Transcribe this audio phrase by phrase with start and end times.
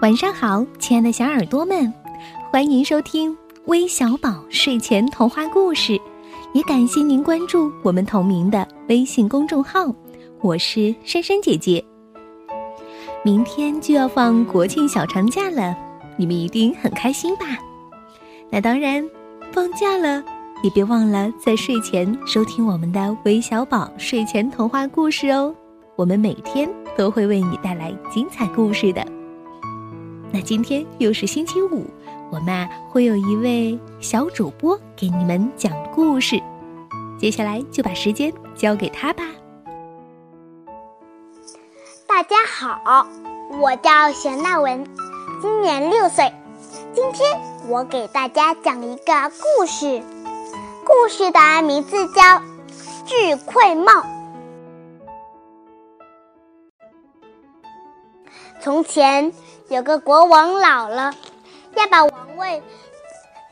[0.00, 1.92] 晚上好，亲爱的小耳朵们，
[2.50, 6.00] 欢迎收听微小宝睡前童话故事，
[6.54, 9.94] 也感谢您关注我们同名的微信公众号。
[10.40, 11.84] 我是珊珊姐姐。
[13.22, 15.76] 明天就要放国庆小长假了，
[16.16, 17.44] 你们一定很开心吧？
[18.48, 19.06] 那当然，
[19.52, 20.24] 放假了
[20.62, 25.54] 也别忘了在睡前收听我们的微小宝睡前童话故事哦。
[25.94, 29.06] 我们每天都会为你带来精彩故事的。
[30.32, 31.84] 那今天又是星期五，
[32.30, 36.40] 我们会有一位小主播给你们讲故事。
[37.18, 39.24] 接下来就把时间交给他吧。
[42.06, 43.06] 大家好，
[43.60, 44.86] 我叫玄娜文，
[45.42, 46.32] 今年六岁。
[46.94, 50.00] 今天我给大家讲一个故事，
[50.84, 52.22] 故事的名字叫
[53.04, 53.92] 《智慧帽》。
[58.60, 59.32] 从前
[59.68, 61.14] 有个国王老了，
[61.74, 62.62] 要把王位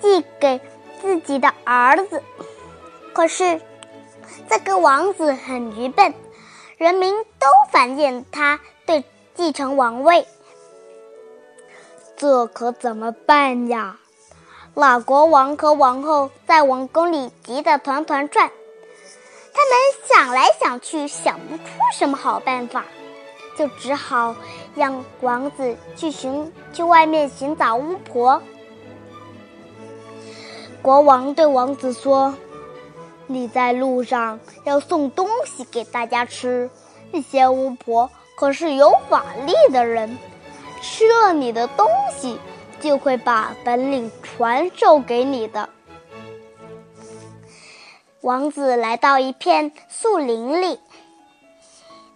[0.00, 0.60] 继给
[1.00, 2.22] 自己的儿子。
[3.12, 3.60] 可是
[4.48, 6.14] 这个王子很愚笨，
[6.78, 10.26] 人民都反对他对继承王位。
[12.16, 13.98] 这可怎么办呀？
[14.74, 18.50] 老国王和王后在王宫里急得团团转，
[19.52, 22.84] 他们想来想去，想不出什么好办法。
[23.56, 24.34] 就只好
[24.74, 28.40] 让王子去寻去外面寻找巫婆。
[30.82, 32.34] 国王对王子说
[33.26, 36.68] ：“你在路上要送东西给大家吃，
[37.10, 40.18] 那些巫婆可是有法力的人，
[40.82, 42.38] 吃了你的东西，
[42.80, 45.70] 就会把本领传授给你的。”
[48.20, 50.80] 王子来到一片树林里。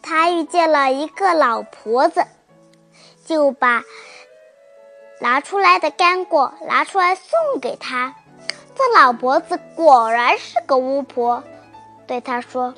[0.08, 2.24] 他遇见了一个老婆子，
[3.26, 3.84] 就把
[5.20, 8.14] 拿出来的干果拿出来送给他。
[8.74, 11.44] 这老婆子果然是个巫婆，
[12.06, 12.72] 对他说：“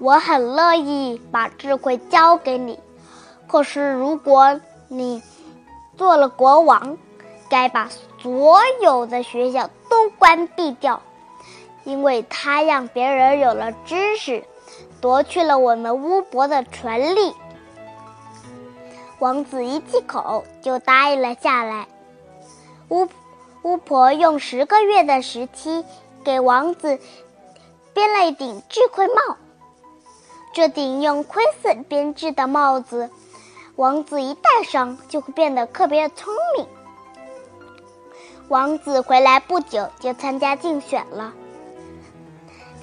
[0.00, 2.80] 我很乐意把智慧交给你，
[3.46, 5.22] 可是如果你
[5.96, 6.98] 做了国王，
[7.48, 7.88] 该把
[8.20, 11.00] 所有的学校都关闭掉，
[11.84, 14.42] 因为他让别人有了知识。”
[15.04, 17.34] 夺去了我们巫婆的权利。
[19.18, 21.86] 王子一气口就答应了下来。
[22.88, 23.06] 巫
[23.60, 25.84] 巫婆用十个月的时期
[26.24, 26.98] 给王子
[27.92, 29.36] 编了一顶智慧帽。
[30.54, 33.10] 这顶用灰色编织的帽子，
[33.76, 36.66] 王子一戴上就会变得特别聪明。
[38.48, 41.34] 王子回来不久就参加竞选了。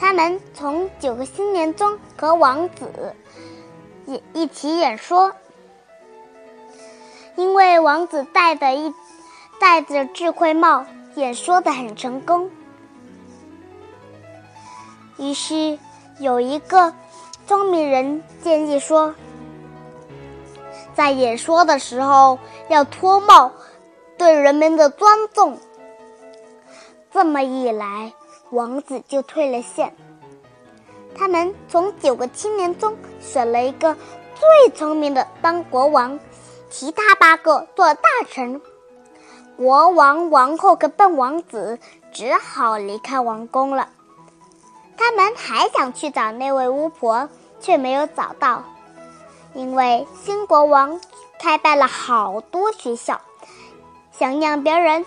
[0.01, 3.15] 他们从九个新年中和王子
[4.07, 5.31] 一一起演说，
[7.35, 8.91] 因为王子戴的一
[9.59, 12.49] 戴着智慧帽，演说的很成功。
[15.17, 15.77] 于是
[16.17, 16.95] 有一个
[17.45, 19.13] 聪明人建议说，
[20.95, 22.39] 在演说的时候
[22.69, 23.51] 要脱帽，
[24.17, 25.59] 对人们的尊重。
[27.11, 28.13] 这么一来。
[28.51, 29.95] 王子就退了线。
[31.15, 33.95] 他们从九个青年中选了一个
[34.35, 36.19] 最聪明的当国王，
[36.69, 38.61] 其他八个做大臣。
[39.57, 41.77] 国王、王后和笨王子
[42.11, 43.89] 只好离开王宫了。
[44.97, 47.29] 他们还想去找那位巫婆，
[47.59, 48.63] 却没有找到，
[49.53, 50.99] 因为新国王
[51.39, 53.19] 开办了好多学校，
[54.11, 55.05] 想让别人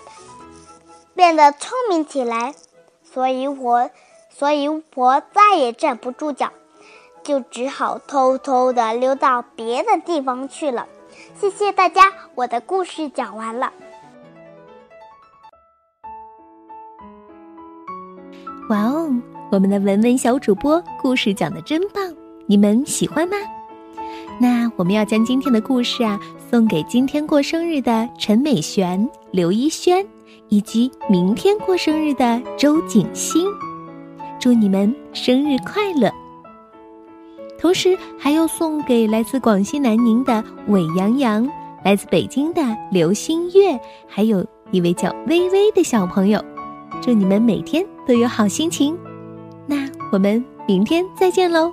[1.15, 2.53] 变得聪明起来。
[3.15, 3.89] 所以我，
[4.29, 6.51] 所以我再也站不住脚，
[7.23, 10.85] 就只好偷偷的溜到别的地方去了。
[11.33, 13.71] 谢谢大家，我的故事讲完了。
[18.69, 19.09] 哇哦，
[19.49, 22.13] 我们的文文小主播故事讲的真棒，
[22.47, 23.37] 你们喜欢吗？
[24.41, 26.19] 那我们要将今天的故事啊
[26.51, 30.05] 送给今天过生日的陈美璇、刘一轩。
[30.49, 33.47] 以及明天过生日的周景欣，
[34.39, 36.11] 祝你们生日快乐！
[37.57, 41.49] 同时还要送给来自广西南宁的韦洋洋，
[41.83, 42.61] 来自北京的
[42.91, 46.43] 刘新月，还有一位叫微微的小朋友，
[47.01, 48.95] 祝你们每天都有好心情。
[49.65, 51.71] 那我们明天再见喽！